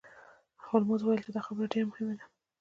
هولمز 0.63 0.99
وویل 1.01 1.21
چې 1.25 1.31
دا 1.35 1.41
خبره 1.47 1.71
ډیره 1.73 1.87
مهمه 1.91 2.13
ده. 2.19 2.25